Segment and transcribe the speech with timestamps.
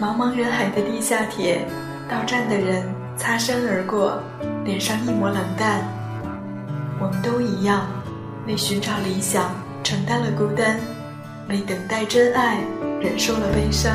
[0.00, 1.64] 茫茫人海的地下铁，
[2.08, 2.84] 到站的人
[3.16, 4.18] 擦身而过，
[4.64, 5.80] 脸上一抹冷淡。
[7.00, 7.86] 我们都一样，
[8.46, 9.50] 为寻找理想
[9.84, 10.76] 承担了孤单，
[11.48, 12.58] 为等待真爱
[13.00, 13.92] 忍受了悲伤，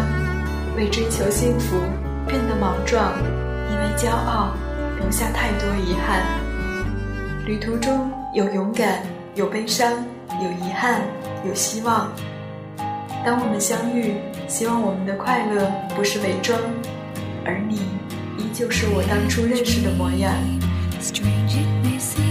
[0.77, 1.77] 为追求幸福
[2.27, 3.14] 变得莽撞，
[3.70, 4.54] 因为骄傲
[5.00, 6.23] 留下太多遗憾。
[7.45, 9.02] 旅途中有勇敢，
[9.36, 9.91] 有悲伤，
[10.41, 11.02] 有遗憾，
[11.45, 12.09] 有希望。
[13.25, 14.16] 当我们相遇，
[14.48, 16.59] 希望我们的快乐不是伪装，
[17.45, 17.76] 而你
[18.38, 20.34] 依旧是我当初认识的模样
[21.02, 22.27] strangeness。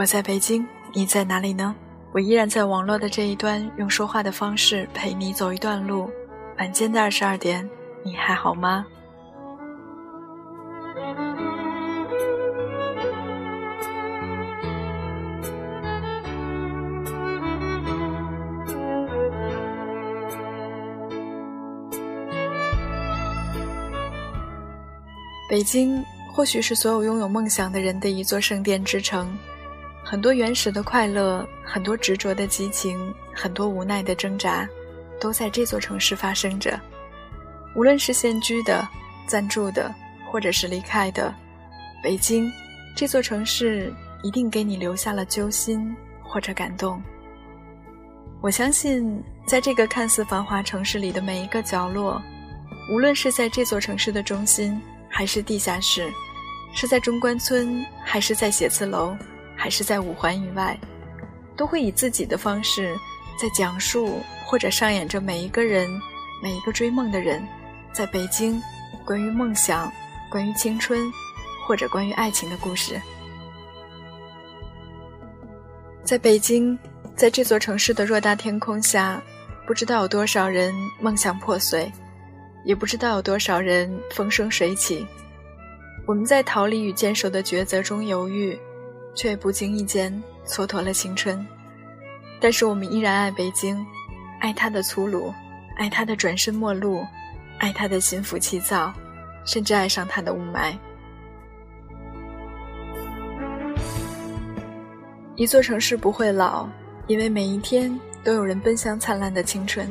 [0.00, 1.74] 我在北京，你在哪里呢？
[2.12, 6.10] 我依然在网络的这一端，用说话的方式陪你走一段路。
[6.58, 7.68] 晚间的二十二点，
[8.02, 8.86] 你还好吗？
[25.46, 29.36] 北京或许是所有拥有梦想的人的一座圣殿之城。
[30.10, 34.68] 很多原始的快乐，很多执着的激情，很多无奈的挣扎，
[35.20, 36.80] 都在这座城市发生着。
[37.76, 38.84] 无论是现居的、
[39.28, 39.94] 暂住的，
[40.28, 41.32] 或者是离开的，
[42.02, 42.50] 北京
[42.96, 43.94] 这座城市
[44.24, 47.00] 一定给你留下了揪心或者感动。
[48.40, 52.20] 我相信，在这个看似繁华城市里的每一个角落，
[52.92, 54.76] 无论是在这座城市的中心，
[55.08, 56.10] 还是地下室，
[56.74, 59.16] 是在中关村，还是在写字楼。
[59.60, 60.74] 还是在五环以外，
[61.54, 62.96] 都会以自己的方式
[63.38, 65.86] 在讲述或者上演着每一个人、
[66.42, 67.46] 每一个追梦的人，
[67.92, 68.58] 在北京
[69.04, 69.92] 关于梦想、
[70.30, 71.12] 关于青春
[71.66, 72.98] 或者关于爱情的故事。
[76.04, 76.76] 在北京，
[77.14, 79.22] 在这座城市的偌大天空下，
[79.66, 81.92] 不知道有多少人梦想破碎，
[82.64, 85.06] 也不知道有多少人风生水起。
[86.06, 88.58] 我们在逃离与坚守的抉择中犹豫。
[89.14, 90.12] 却不经意间
[90.46, 91.46] 蹉跎了青春，
[92.40, 93.84] 但是我们依然爱北京，
[94.40, 95.32] 爱它的粗鲁，
[95.76, 97.04] 爱它的转身陌路，
[97.58, 98.92] 爱它的心浮气躁，
[99.44, 100.76] 甚至爱上它的雾霾。
[105.36, 106.68] 一座城市不会老，
[107.06, 109.88] 因为每一天都有人奔向灿烂的青春，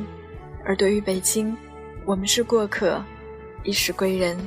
[0.64, 1.56] 而对于北京，
[2.06, 3.04] 我们是过客，
[3.64, 4.38] 亦是归人。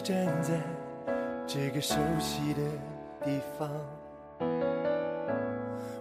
[0.00, 0.50] 站在
[1.46, 2.60] 这个熟悉的
[3.24, 3.68] 地方，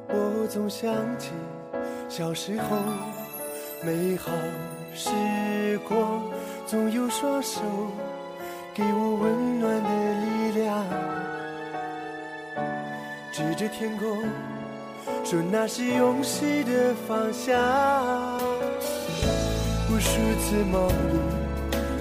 [0.07, 1.31] 我总想起
[2.09, 2.77] 小时候
[3.83, 4.31] 美好
[4.93, 5.09] 时
[5.87, 6.23] 光，
[6.65, 7.61] 总有双手
[8.73, 9.89] 给我温暖的
[10.21, 10.85] 力量，
[13.31, 14.23] 指着天空
[15.23, 17.57] 说那是勇士的方向，
[19.89, 21.19] 无数次梦里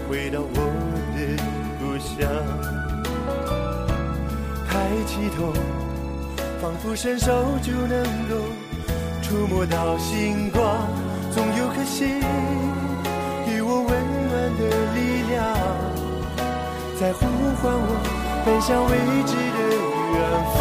[0.09, 0.90] 回到我。
[2.21, 2.29] 想
[4.69, 4.77] 抬
[5.07, 5.55] 起头，
[6.61, 7.33] 仿佛伸手
[7.63, 8.37] 就能够
[9.23, 10.63] 触摸到星光。
[11.31, 12.21] 总有颗心
[13.47, 13.89] 给我温
[14.29, 14.63] 暖的
[14.95, 15.39] 力量，
[17.01, 17.25] 在呼
[17.63, 17.89] 唤我
[18.45, 18.93] 奔向未
[19.25, 19.59] 知的
[20.13, 20.21] 远
[20.59, 20.61] 方。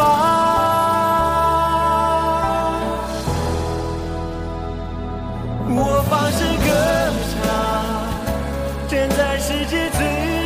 [5.71, 5.77] 我
[6.09, 6.67] 放声歌
[7.35, 7.37] 唱，
[8.87, 10.38] 站在世界最。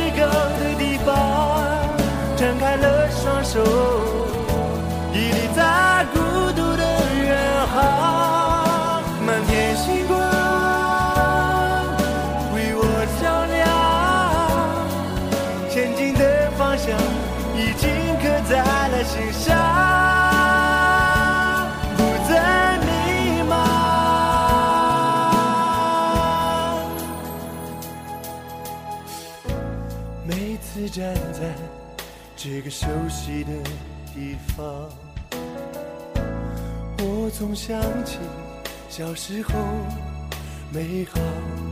[32.64, 33.52] 一个熟悉的
[34.14, 34.64] 地方，
[36.98, 38.16] 我总想起
[38.88, 39.52] 小时候
[40.72, 41.20] 美好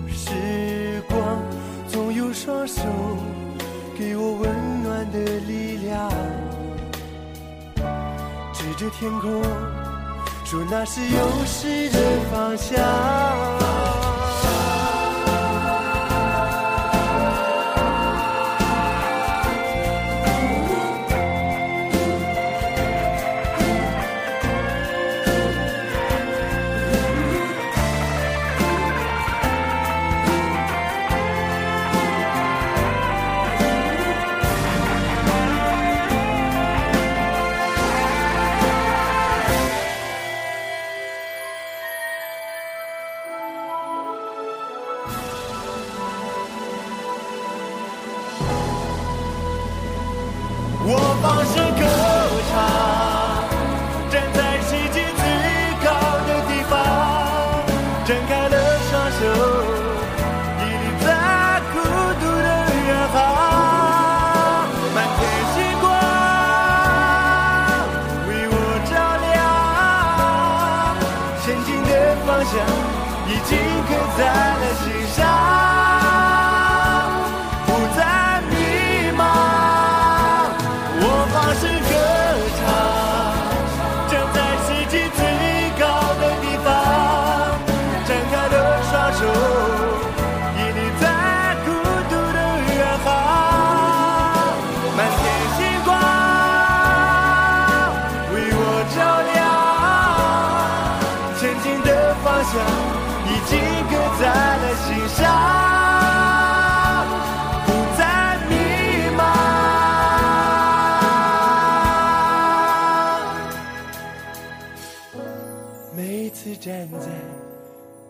[0.06, 1.18] 时光，
[1.88, 2.82] 总有双手
[3.98, 5.18] 给我温暖的
[5.48, 6.10] 力量，
[8.52, 9.42] 指着天空
[10.44, 11.98] 说那是有诗的
[12.30, 14.01] 方向。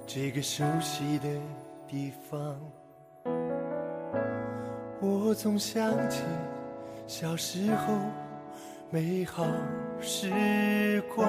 [0.07, 1.29] 这个熟悉的
[1.89, 2.59] 地方，
[5.01, 6.21] 我总想起
[7.07, 7.95] 小时候
[8.91, 9.47] 美好
[10.01, 11.27] 时光，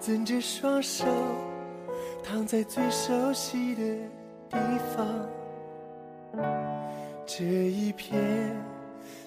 [0.00, 1.04] 攥着双手
[2.24, 3.82] 躺在最熟悉的
[4.48, 4.58] 地
[4.94, 5.06] 方。
[7.26, 8.56] 这一片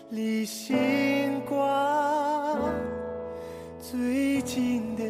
[0.10, 2.60] 离星光
[3.80, 5.04] 最近的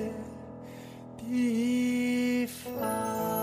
[1.17, 3.38] 地方。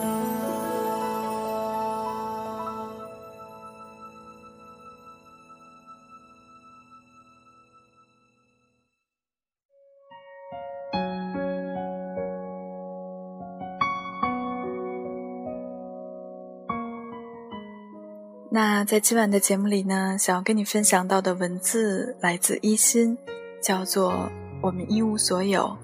[18.56, 23.18] 那在今晚的节目里呢，想要跟你分享到的文字来自一心，
[23.62, 24.30] 叫做
[24.64, 25.76] “我们一无所有，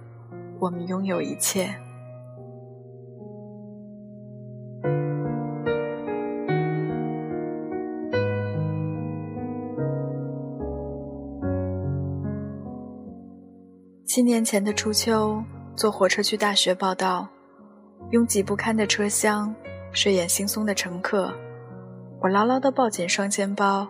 [0.58, 1.68] 我们拥有一切”。
[14.06, 15.44] 七年前的初秋，
[15.76, 17.28] 坐火车去大学报道，
[18.12, 19.54] 拥挤不堪的车厢，
[19.92, 21.30] 睡眼惺忪的乘客。
[22.22, 23.88] 我牢牢地抱紧双肩包，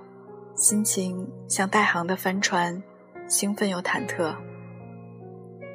[0.54, 2.82] 心情像带航的帆船，
[3.28, 4.34] 兴奋又忐忑。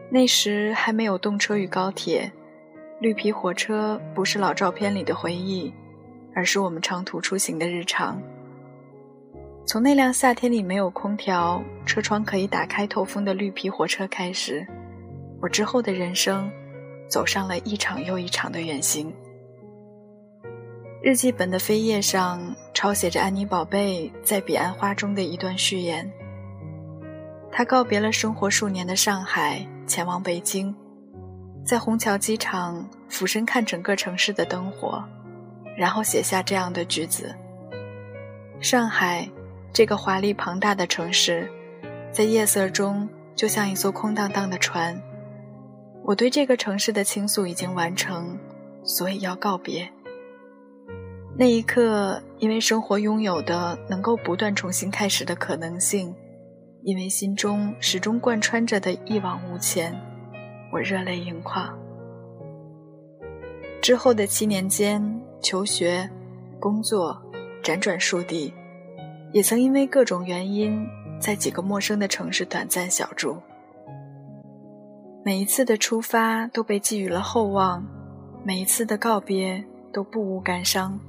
[0.09, 2.31] 那时还没有动车与高铁，
[2.99, 5.71] 绿皮火车不是老照片里的回忆，
[6.33, 8.19] 而是我们长途出行的日常。
[9.67, 14.65] 从那辆夏天里没有空调、车窗可以打开透风的绿皮火车开始，
[15.39, 16.49] 我之后的人生，
[17.07, 19.13] 走上了一场又一场的远行。
[20.99, 26.11] 日记本的扉页上抄写着安妮宝贝在彼岸花中的一段序言。
[27.51, 30.73] 她告别了生活数年的上海，前往北京，
[31.63, 35.03] 在虹桥机场俯身看整个城市的灯火，
[35.77, 37.33] 然后写下这样的句子：
[38.59, 39.29] 上海，
[39.71, 41.49] 这个华丽庞大的城市，
[42.11, 44.99] 在夜色中就像一艘空荡荡的船。
[46.03, 48.37] 我对这个城市的倾诉已经完成，
[48.83, 49.87] 所以要告别。
[51.39, 56.11] 那一刻，因为生活拥有的能够不断重新开始的可能性，
[56.81, 59.95] 因为心中始终贯穿着的一往无前，
[60.73, 61.77] 我热泪盈眶。
[63.83, 66.09] 之后的七年间，求学、
[66.59, 67.15] 工作，
[67.61, 68.51] 辗转数地，
[69.31, 70.83] 也曾因为各种原因，
[71.21, 73.37] 在几个陌生的城市短暂小住。
[75.23, 77.85] 每一次的出发都被寄予了厚望，
[78.43, 79.63] 每一次的告别
[79.93, 80.99] 都不无感伤。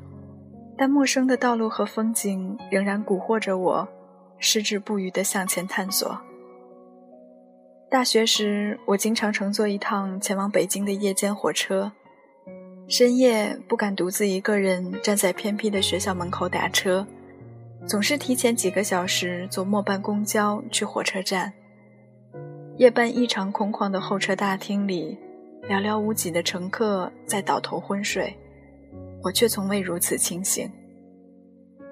[0.79, 3.89] 但陌生的道路和风景仍然蛊惑着我，
[4.39, 6.17] 矢志不渝地向前探索。
[7.91, 11.91] 大学时，我经常乘坐一趟前往北京的夜间火车，
[12.87, 17.05] 深夜不敢独自一个人站在偏僻的学校门口打车，
[17.87, 21.53] 总是提前几个小时坐末班公交去火车站。
[22.77, 25.19] 夜班异常空旷的候车大厅里，
[25.69, 28.39] 寥寥无几的乘客在倒头昏睡。
[29.23, 30.71] 我却从未如此清醒。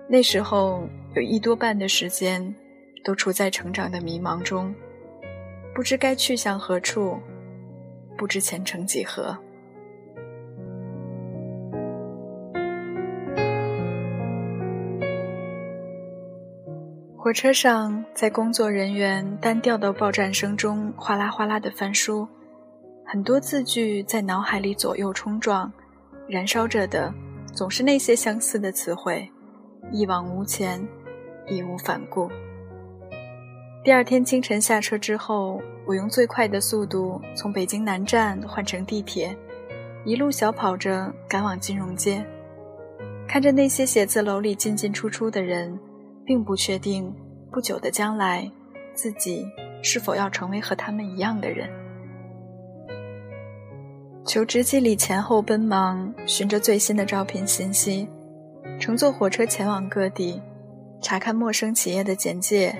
[0.08, 2.54] 那时候有一多半的时间，
[3.04, 4.74] 都处在成长的迷茫中，
[5.74, 7.18] 不知该去向何处，
[8.16, 9.36] 不知前程几何。
[17.16, 22.28] 火车上，在工作人员单调的报站声中哗啦哗啦的翻书，
[23.04, 25.72] 很多字句在脑海里左右冲撞。
[26.28, 27.12] 燃烧着的，
[27.54, 29.30] 总是那些相似的词汇，
[29.92, 30.86] 一往无前，
[31.46, 32.28] 义无反顾。
[33.84, 39.36] 第二天清晨下车之后，我用最快的速度从北京南站换乘地铁，
[40.04, 42.24] 一路小跑着赶往金融街，
[43.28, 45.78] 看着那些写字楼里进进出出的人，
[46.24, 47.14] 并不确定
[47.52, 48.50] 不久的将来，
[48.94, 49.46] 自己
[49.80, 51.70] 是否要成为和他们一样的人。
[54.26, 58.08] 求职季里前后奔忙，寻着最新的招聘信息，
[58.80, 60.42] 乘坐火车前往各地，
[61.00, 62.76] 查看陌生企业的简介，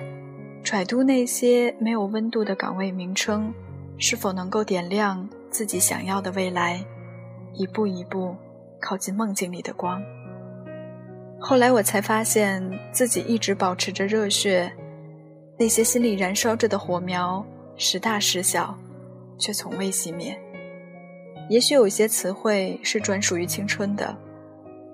[0.61, 3.53] 揣度那些没有温度的岗位名称，
[3.97, 6.83] 是否能够点亮自己想要的未来，
[7.53, 8.35] 一步一步
[8.81, 10.03] 靠近梦境里的光。
[11.39, 12.61] 后来我才发现
[12.91, 14.69] 自己一直保持着热血，
[15.57, 17.41] 那些心里燃烧着的火苗，
[17.77, 18.77] 时大时小，
[19.39, 20.37] 却从未熄灭。
[21.49, 24.13] 也许有些词汇是专属于青春的，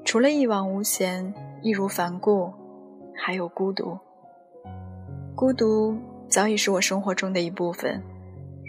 [0.06, 1.34] 除了一往无前、
[1.64, 2.54] 义如反顾，
[3.16, 3.98] 还有孤独。
[5.36, 8.00] 孤独早已是我生活中的一部分，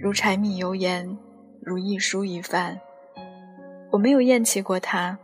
[0.03, 1.19] 如柴米油盐，
[1.61, 2.81] 如一蔬一饭。
[3.91, 5.19] 我没有厌弃过它，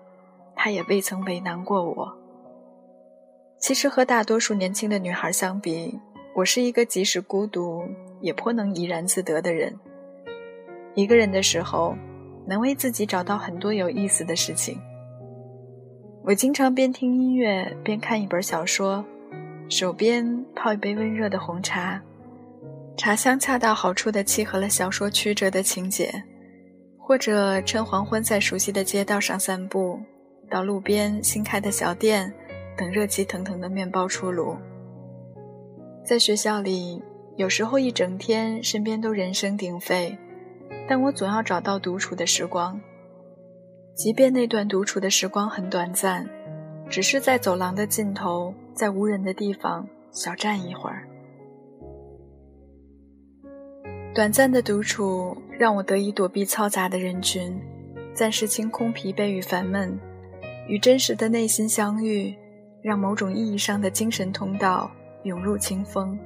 [0.54, 2.14] 它也未曾为难过我。
[3.58, 5.98] 其实和大多数年轻的女孩相比，
[6.36, 7.82] 我是一个即使孤独
[8.20, 9.74] 也颇能怡然自得的人。
[10.94, 11.94] 一个人的时候。
[12.50, 14.76] 能为自己找到很多有意思的事情。
[16.24, 19.04] 我经常边听音乐边看一本小说，
[19.68, 22.02] 手边泡一杯温热的红茶，
[22.96, 26.12] 茶香恰到好处地契合了小说曲折的情节。
[26.98, 30.00] 或者趁黄昏在熟悉的街道上散步，
[30.50, 32.32] 到路边新开的小店
[32.76, 34.56] 等热气腾腾的面包出炉。
[36.04, 37.00] 在学校里，
[37.36, 40.18] 有时候一整天身边都人声鼎沸。
[40.90, 42.80] 但我总要找到独处的时光，
[43.94, 46.28] 即便那段独处的时光很短暂，
[46.88, 51.06] 只是在走廊的尽头，在无人的地方小站一会儿。
[54.12, 57.56] 短暂的独处让我得以躲避嘈杂的人群，
[58.12, 59.96] 暂时清空疲惫与烦闷，
[60.66, 62.34] 与真实的内心相遇，
[62.82, 64.90] 让某种意义上的精神通道
[65.22, 66.18] 涌入清风。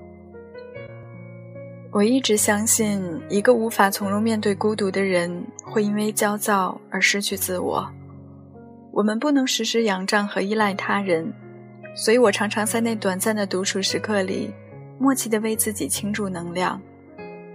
[1.95, 7.89] 我一直相信，一个无法从容面对孤独的人，会因为焦躁而失去自我。
[8.91, 11.33] 我们不能时时仰仗和依赖他人，
[11.95, 14.53] 所以我常常在那短暂的独处时刻里，
[14.99, 16.83] 默契地为自己倾注能量。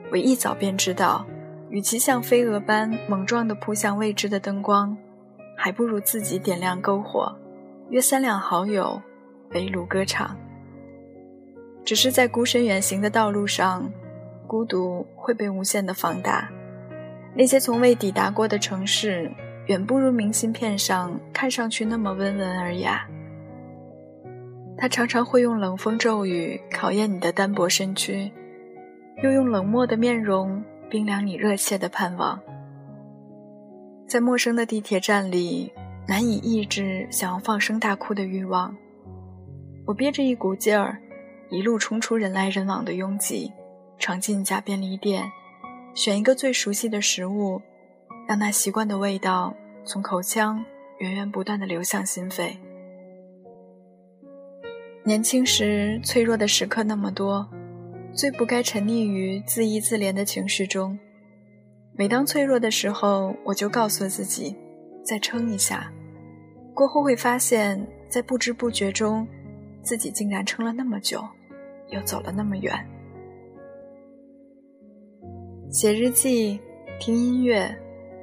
[0.09, 1.25] 我一早便知道，
[1.69, 4.95] 与其像飞蛾般猛撞地扑向未知的灯光，
[5.57, 7.29] 还不如自己点亮篝火，
[7.89, 9.01] 约三两好友，
[9.51, 10.33] 围炉歌唱。
[11.83, 13.83] 只是在孤身远行的道路上。
[14.49, 16.49] 孤独会被无限的放大，
[17.35, 19.31] 那些从未抵达过的城市，
[19.67, 23.07] 远不如明信片上看上去那么温文尔雅。
[24.75, 28.31] 他常常会用冷风骤雨考验你的单薄身躯，
[29.21, 32.41] 又用冷漠的面容冰凉你热切的盼望。
[34.07, 35.71] 在陌生的地铁站里，
[36.07, 38.75] 难以抑制想要放声大哭的欲望。
[39.85, 40.97] 我憋着一股劲儿，
[41.51, 43.51] 一路冲出人来人往的拥挤。
[43.99, 45.31] 闯进一家便利店，
[45.93, 47.61] 选一个最熟悉的食物，
[48.27, 49.53] 让那习惯的味道
[49.83, 50.63] 从口腔
[50.97, 52.57] 源源不断的流向心肺。
[55.03, 57.47] 年轻时脆弱的时刻那么多，
[58.13, 60.97] 最不该沉溺于自意自怜的情绪中。
[61.93, 64.55] 每当脆弱的时候，我就告诉自己，
[65.03, 65.91] 再撑一下。
[66.73, 69.27] 过后会发现，在不知不觉中，
[69.81, 71.21] 自己竟然撑了那么久，
[71.89, 72.73] 又走了那么远。
[75.71, 76.59] 写日记
[76.99, 77.77] 听音乐，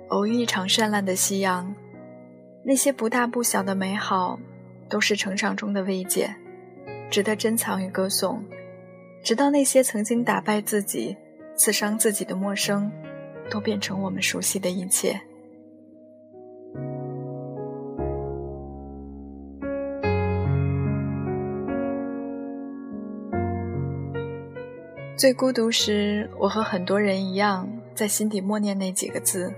[0.09, 1.73] 偶遇一场绚烂的夕阳，
[2.65, 4.37] 那些不大不小的美好，
[4.89, 6.35] 都是成长中的慰藉，
[7.09, 8.45] 值得珍藏与歌颂。
[9.23, 11.17] 直到那些曾经打败自己、
[11.55, 12.91] 刺伤自己的陌生，
[13.49, 15.21] 都变成我们熟悉的一切。
[25.17, 29.51] 最孤独时，我和很多人一样，在心底默念那几个字：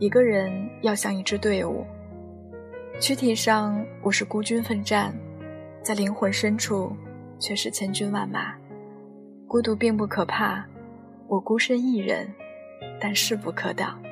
[0.00, 0.50] 一个人
[0.82, 1.86] 要像一支队伍。
[2.98, 5.14] 躯体上我是孤军奋战，
[5.80, 6.90] 在灵魂深处
[7.38, 8.52] 却是千军万马。
[9.46, 10.66] 孤独并不可怕，
[11.28, 12.28] 我孤身一人，
[13.00, 14.02] 但势不可挡。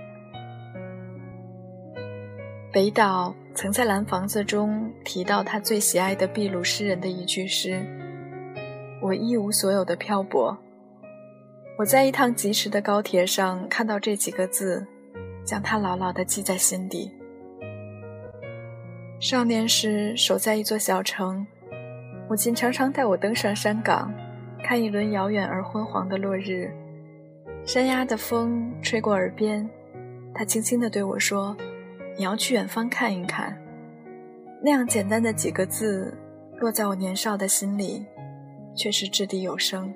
[2.73, 7.85] 北岛曾在《蓝房子》中提到他最喜爱的秘鲁诗人的一句诗
[9.03, 10.57] ：“我一无所有的漂泊。”
[11.79, 14.85] 我在一趟疾驰的高铁上看到这几个字，
[15.45, 17.09] 将它牢牢地记在心底。
[19.21, 21.47] 少年时守在一座小城，
[22.29, 24.13] 母亲常常带我登上山岗。
[24.61, 26.69] 看一轮遥远而昏黄的落日，
[27.65, 29.71] 山崖的风吹过耳边，
[30.35, 31.57] 他轻轻地对我说
[32.19, 33.57] ：“你要去远方看一看。”
[34.61, 36.13] 那样简单的几个字，
[36.59, 38.05] 落在我年少的心里，
[38.77, 39.95] 却是掷地有声。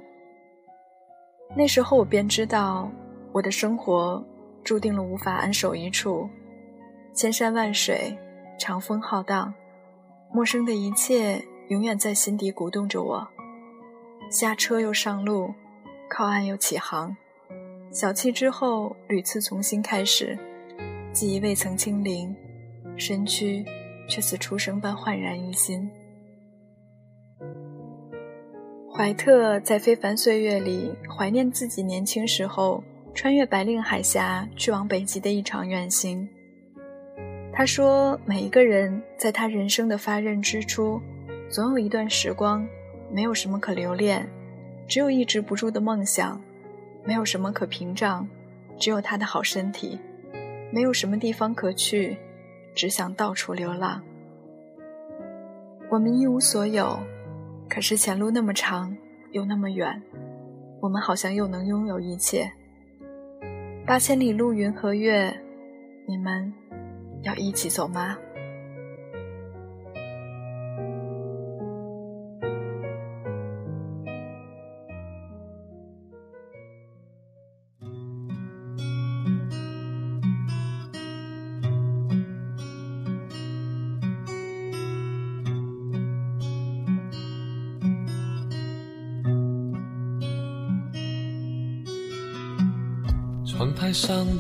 [1.54, 2.90] 那时候我便知道，
[3.32, 4.24] 我的生活
[4.64, 6.28] 注定了无法安守一处，
[7.12, 8.16] 千山万水，
[8.58, 9.52] 长风浩荡，
[10.32, 13.28] 陌生的一切永远在心底鼓动着我。
[14.30, 15.52] 下车又上路，
[16.08, 17.14] 靠岸又起航，
[17.90, 20.38] 小憩之后屡次重新开始，
[21.12, 22.34] 记忆未曾清零，
[22.96, 23.62] 身躯
[24.08, 25.86] 却似初生般焕然一新。
[28.94, 32.84] 怀特在《非凡岁月》里怀念自己年轻时候
[33.14, 36.28] 穿越白令海峡去往北极的一场远行。
[37.54, 41.00] 他说：“每一个人在他人生的发轫之初，
[41.48, 42.66] 总有一段时光。”
[43.10, 44.26] 没有什么可留恋，
[44.88, 46.40] 只有抑制不住的梦想；
[47.04, 48.26] 没有什么可屏障，
[48.78, 49.98] 只有他的好身体；
[50.70, 52.16] 没有什么地方可去，
[52.74, 54.02] 只想到处流浪。
[55.90, 56.98] 我们一无所有，
[57.72, 58.94] 可是前路那么长，
[59.30, 60.02] 又那么远，
[60.82, 62.52] 我们好像又能拥有一切。
[63.86, 65.34] 八千里路云和月，
[66.06, 66.52] 你们
[67.22, 68.18] 要一起走吗？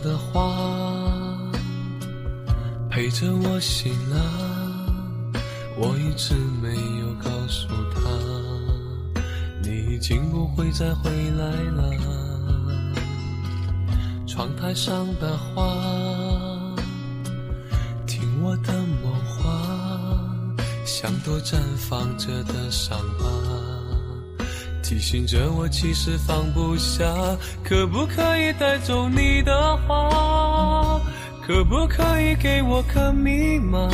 [0.02, 1.38] 的花
[2.90, 4.16] 陪着我醒了，
[5.78, 8.00] 我一直没有告诉他，
[9.62, 11.90] 你已经不会再回来了。
[14.26, 15.76] 窗台上的花，
[18.06, 19.62] 听我的梦话，
[20.84, 23.71] 像朵绽放着的伤疤。
[24.82, 27.04] 提醒着我，其实放不下。
[27.62, 31.00] 可不可以带走你的话？
[31.46, 33.88] 可不可以给我个密码，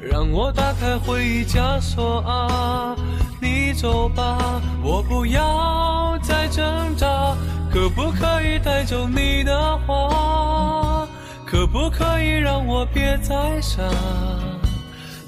[0.00, 2.96] 让我打开回忆枷锁啊？
[3.40, 6.64] 你走吧，我不要再挣
[6.96, 7.36] 扎。
[7.70, 11.06] 可不可以带走你的话？
[11.44, 13.82] 可不可以让我别再傻？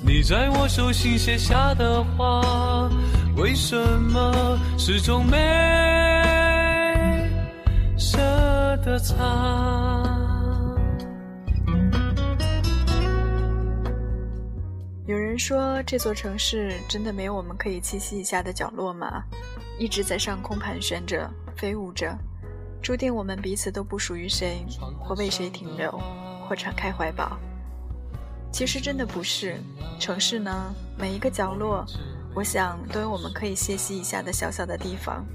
[0.02, 2.90] 你在我手心写下的话。
[3.40, 5.38] 为什么始终没
[7.96, 8.18] 舍
[8.84, 9.16] 得擦？
[15.06, 19.24] 有人说，这座城市真的没有我们可以栖息一下的角落吗？
[19.78, 21.26] 一直在上空盘旋着、
[21.56, 22.14] 飞舞着，
[22.82, 24.66] 注定我们彼此都不属于谁，
[24.98, 25.98] 或为谁停留，
[26.46, 27.38] 或敞开怀抱。
[28.52, 29.58] 其实真的不是，
[29.98, 31.86] 城市呢，每一个角落。
[32.34, 35.26] 我想都有我们可以歇息一下的小小的地方，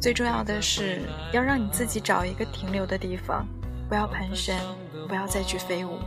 [0.00, 3.46] 最重要的是要让你自己找一个停留的地方，
[3.88, 4.60] 不要盘旋，
[5.08, 5.98] 不要再去飞舞。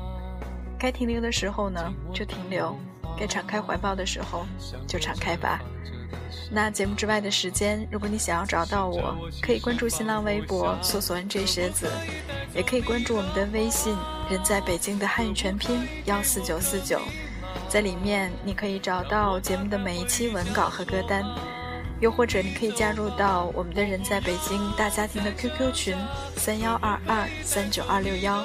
[0.77, 2.75] 该停留的时候呢，就停留；
[3.17, 4.45] 该敞开怀抱的时候，
[4.87, 5.59] 就敞开吧。
[6.51, 11.87] 那节目之外的时间，如果你想要找到我，可以关注新浪微博搜索 “nj 学子”，
[12.55, 13.95] 也可以关注我们的微信
[14.29, 16.99] “人在北京”的汉语全拼幺四九四九。
[17.69, 21.23] 在里面，你可以找到节目的每一期文稿和歌单。
[21.99, 25.95] 又或者你可以加入到我们的人在北京大家庭的 QQ 群
[26.37, 28.43] 三幺二二三九二六幺。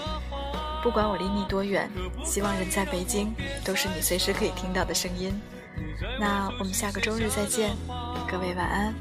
[0.82, 1.88] 不管我离你多远，
[2.24, 3.32] 希望人在北京
[3.64, 5.40] 都是你随时可以听到的声音。
[6.20, 7.70] 那我们下个周日再见，
[8.28, 8.94] 各位晚安。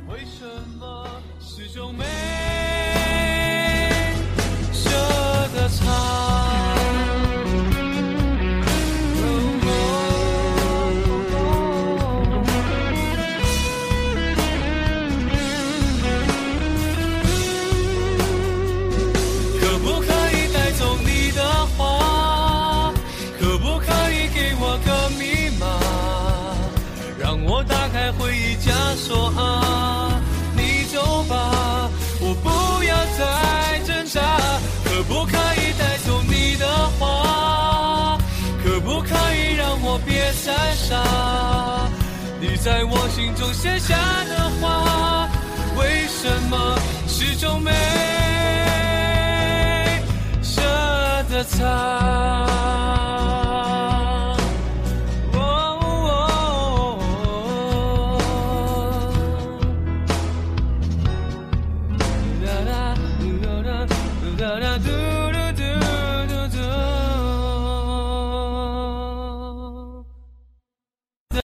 [29.14, 30.20] 说啊
[30.56, 34.20] 你走吧我不要再挣扎
[34.84, 36.66] 可不可以带走你的
[36.98, 38.18] 花？
[38.64, 40.98] 可不可以让我别再傻
[42.40, 43.96] 你在我心中写下
[44.26, 45.30] 的话
[45.78, 47.72] 为什么始终没
[50.42, 50.60] 舍
[51.30, 53.03] 得擦？